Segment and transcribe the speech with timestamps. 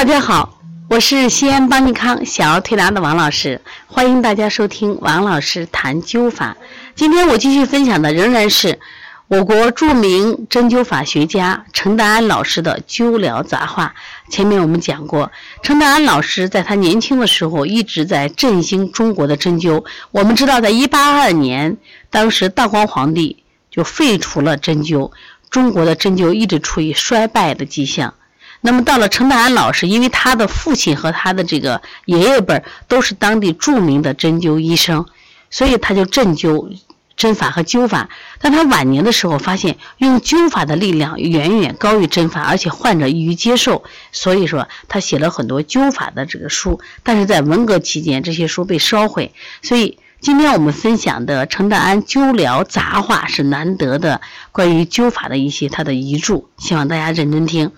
[0.00, 0.58] 大家好，
[0.88, 6.56] 我是西安邦尼康小儿推拿的王老师，欢迎大家收听王老师谈灸法。
[6.94, 8.80] 今天我继续分享的仍然是
[9.28, 13.94] 我国著名针灸法学家陈达安老师的灸疗杂话。
[14.30, 15.30] 前面我们讲过，
[15.62, 19.84] 陈达安老师在他年轻的时候一直在振兴中国的针灸。
[20.12, 21.76] 我们知道，在一八二年，
[22.08, 25.10] 当时道光皇帝就废除了针灸，
[25.50, 28.14] 中国的针灸一直处于衰败的迹象。
[28.60, 35.06] 那么到了陈达安老师，因为他的父亲和他的这个爷爷辈都是当地著名的针灸医生，
[35.50, 36.78] 所以他就针灸、
[37.16, 38.08] 针法和灸法。
[38.38, 46.80] 但他晚年的时候发现，用灸法的力量远远高于针法，而且患者易于接受，所以说他写了很多灸法的这个书。
[47.02, 49.98] 但是在文革期间，这些书被烧毁，所以。
[50.20, 54.20] 今天我们分享的陈达安灸疗杂话是难得的
[54.52, 57.72] 关于灸法的一些他的遗著，希望大家认真听。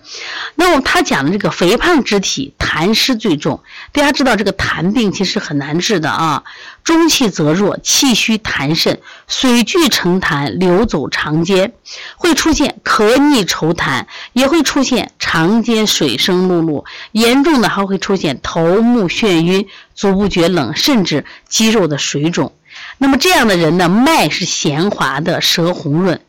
[0.55, 6.43] 那么他讲的这个肥胖之体痰湿最重，大家知道这个痰病其实很难治的啊，
[6.83, 8.97] 中气则弱，气虚痰盛，
[9.29, 11.71] 水聚成痰流走肠间，
[12.17, 19.65] 会出现咳逆稠痰，也会出现肠间水生辘辘，严重的还会出现头目眩晕。
[19.95, 22.53] 足不觉冷，甚至肌肉的水肿。
[22.97, 26.19] 那么这样的人呢，脉是弦滑的，舌红润，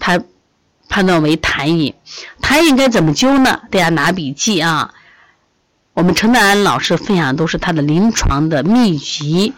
[0.00, 0.20] 他
[0.88, 1.94] 判断为痰饮。
[2.40, 3.60] 痰饮该怎么灸呢？
[3.70, 4.92] 大家拿笔记啊。
[5.92, 9.52] 我们陈达安老师分享的都是他的临床的秘籍：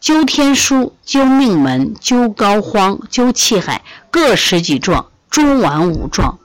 [0.00, 6.38] 灸天枢、灸命门、灸膏肓、灸气海，各十几壮，中脘五壮，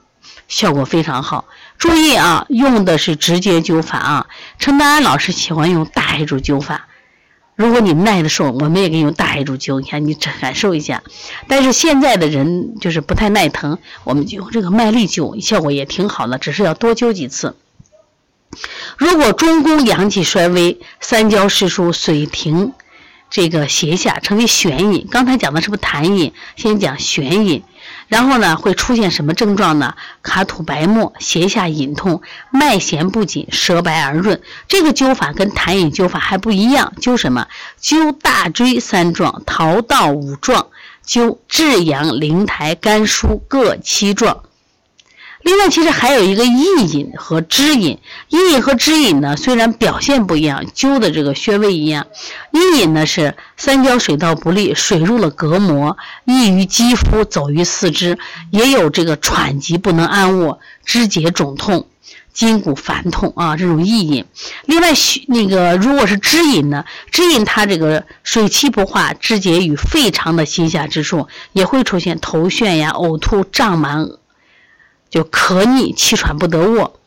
[0.48, 1.44] 效果非常好。
[1.78, 4.26] 注意啊，用的是直接灸法啊。
[4.58, 6.87] 陈达安老师喜欢用大海柱灸法。
[7.58, 11.02] 如果你耐得受，我们也给你用大艾柱灸，你看你感受一下。
[11.48, 17.56] 但是现在的人就是不太耐疼，我们就用这个麦粒灸，效果也挺好的，只是要多灸几次。
[18.96, 22.74] 如果中宫阳气衰微，三焦失疏，水停，
[23.30, 25.06] 这个胁下，称为悬饮。
[25.10, 26.32] 刚才讲的是不是痰饮？
[26.56, 27.62] 先讲悬饮。
[28.08, 29.94] 然后呢，会出现什么症状呢？
[30.22, 34.40] 卡吐白沫，胁下隐痛，脉弦不紧，舌白而润。
[34.66, 37.46] 这个灸法跟痰饮灸法还不一样，灸什么？
[37.82, 40.68] 灸大椎三壮，桃道五壮，
[41.06, 44.42] 灸至阳、灵台、肝腧各七壮。
[45.42, 47.98] 另外，其实还有一个意饮和支饮。
[48.28, 52.06] 意饮和支饮呢，虽然表现不一样，灸的这个穴位一样。
[52.50, 58.18] 意饮呢是三焦水道不利，水入了膈膜，溢于肌肤，走于四肢，
[58.50, 61.86] 也有这个喘急不能安卧，肢节肿痛，
[62.34, 64.26] 筋骨烦痛啊，这种意饮。
[64.66, 64.92] 另外，
[65.28, 74.10] 那个如果是支饮呢，支饮它这个水气不化，肢节与肺肠的心下之处，也会出现头眩呀、呕吐、胀满。
[75.10, 76.98] 就咳逆、气喘不得卧，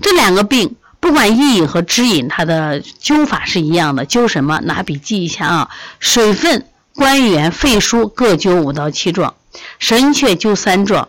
[0.00, 4.06] 这两个病，不管意饮和支饮，它的灸法是一样的。
[4.06, 4.60] 灸什么？
[4.64, 5.70] 拿笔记一下啊。
[5.98, 9.34] 水分、关元、肺腧各灸五到七壮，
[9.78, 11.08] 神阙灸三壮，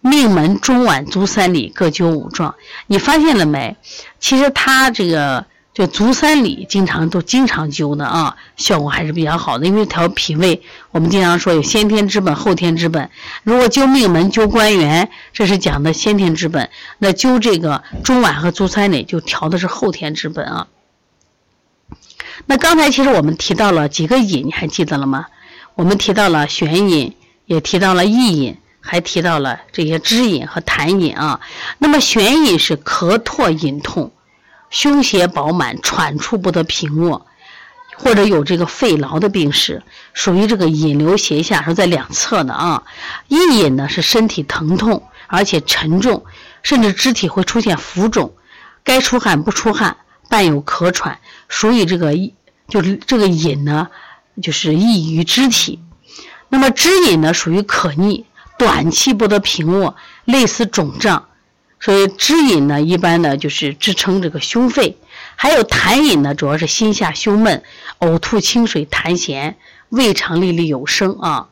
[0.00, 2.54] 命门、中脘、足三里各灸五壮。
[2.86, 3.76] 你发现了没？
[4.18, 5.46] 其实它这个。
[5.72, 9.66] 就足三里，经常都经常灸的啊，效果还是比较好的。
[9.66, 13.08] 因为调脾胃，我们经常说有先天之本、后天之本。
[13.44, 16.66] 如果灸命门、灸关元，这是讲的先天之本；
[16.98, 20.66] 那灸这个中脘和足三里，就调的是后天之本啊。
[22.46, 25.26] 那刚才其实我们提到了几个饮，你还记得了吗？
[25.76, 27.14] 我们提到了悬饮，
[27.46, 31.40] 也提到了意饮，还提到了这些支饮和痰饮啊。
[31.78, 34.10] 那么悬饮是咳唾饮痛。
[34.70, 37.26] 胸胁饱满，喘出不得平卧，
[37.96, 39.82] 或者有这个肺痨的病史，
[40.14, 42.84] 属于这个引流胁下，是在两侧的啊。
[43.28, 46.24] 一引呢是身体疼痛，而且沉重，
[46.62, 48.32] 甚至肢体会出现浮肿，
[48.84, 49.96] 该出汗不出汗，
[50.28, 52.14] 伴有咳喘，属于这个
[52.68, 53.88] 就是这个引呢，
[54.40, 55.80] 就是易于肢体。
[56.48, 58.24] 那么支引呢，属于可逆，
[58.56, 61.26] 短期不得平卧，类似肿胀。
[61.80, 64.96] 所以支引呢，一般呢就是支撑这个胸肺；
[65.34, 67.62] 还有痰饮呢，主要是心下胸闷、
[68.00, 69.54] 呕吐清水、痰涎、
[69.88, 71.48] 胃肠历历有声啊。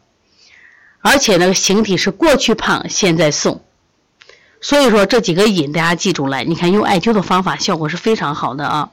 [1.00, 3.62] 而且呢，形体是过去胖，现在瘦。
[4.60, 8.90] 所以说这几个饮大家记住了，你看用艾灸的方法效果是非常好的啊。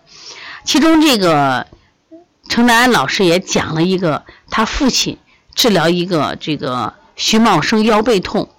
[0.63, 1.67] 其中这个
[2.47, 5.17] 程南安老师也讲了一个，他父亲
[5.53, 8.49] 治疗一个这个徐茂生腰背痛。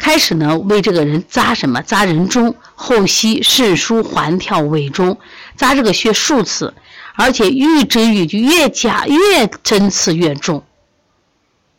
[0.00, 1.82] 开始呢，为这个人扎什么？
[1.82, 5.20] 扎人中、后溪、肾腧、环跳、尾中，
[5.56, 6.72] 扎这个穴数次，
[7.14, 10.64] 而且愈针愈就越加越针刺越重，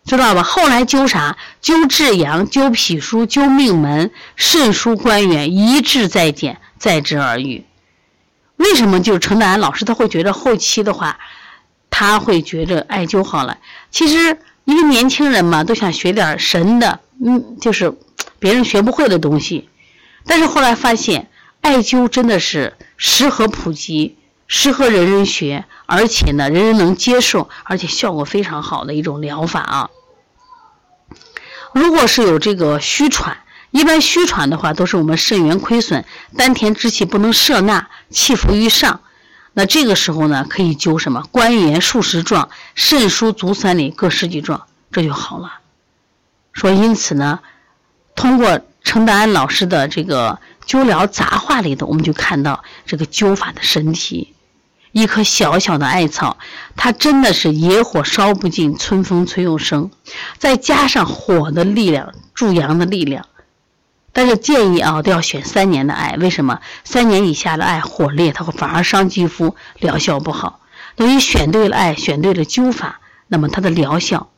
[0.06, 0.44] 知道吧？
[0.44, 1.36] 后来灸啥？
[1.64, 7.66] 灸至阳、灸脾腧、灸命门、肾腧、关元，一治再减，再治而愈。
[8.58, 11.18] 为什么就是程德安老师他会觉得后期的话，
[11.90, 13.58] 他会觉着艾灸好了？
[13.90, 17.92] 其实一个年轻人嘛，都想学点神的，嗯，就是
[18.42, 19.70] 别人学不会的东西。
[20.26, 21.30] 但是后来发现，
[21.62, 24.18] 艾灸真的是适合普及，
[24.48, 29.90] 适合人人学，而且呢，人人能接受，而且效果非常好的一种疗法啊。
[31.74, 33.38] 如果是有这个虚喘，
[33.70, 36.04] 一般虚喘的话，都是我们肾元亏损，
[36.36, 39.02] 丹田之气不能摄纳，气浮于上。
[39.54, 41.24] 那这个时候呢，可以灸什么？
[41.32, 45.60] 关元数十壮，肾腧足三里各十几壮，这就好了。
[46.54, 47.40] 说因此呢，
[48.22, 54.36] 通过程德安老师的这个灸疗杂话里头，我们就看到这个灸法的神奇。
[54.92, 56.38] 一棵小小的艾草，
[56.76, 59.90] 它真的是野火烧不尽，春风吹又生。
[60.38, 63.26] 再加上火的力量，助阳的力量。
[64.14, 66.16] 但是建议啊，都要选三年的艾。
[66.20, 66.60] 为什么？
[66.84, 70.60] 三年以下的艾火烈，它会反而伤肌肤，疗效不好。
[70.96, 74.30] 等于选对了艾，选对了灸法，那么它的疗效。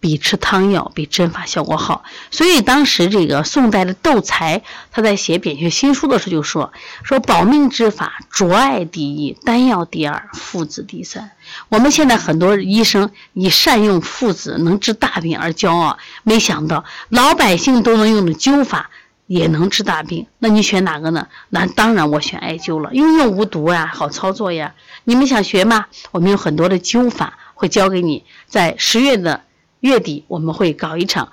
[0.00, 6.72] 比吃汤药比针法效果好，所以当时这个宋代的窦才他在写扁鹊新书的时候就说：
[7.04, 11.32] 说保命之法，着艾第一，丹药第二，附子第三。
[11.68, 18.88] 我们现在很多医生以善用附子能治大病而骄傲，没想到老百姓都能用的灸法
[19.26, 20.26] 也能治大病。
[20.38, 21.28] 那你选哪个呢？
[21.50, 24.72] 那当然我选艾灸了，因为无毒呀，好操作呀。
[25.04, 25.86] 你们想学吗？
[26.10, 29.42] 我们有很多的灸法会教给你，在十月的。
[29.80, 31.32] 月底我们会搞一场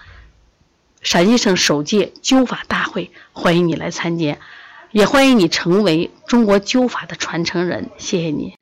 [1.01, 4.37] 陕西省首届灸法大会，欢迎你来参加，
[4.91, 7.89] 也欢迎你成为中国灸法的传承人。
[7.97, 8.55] 谢谢你。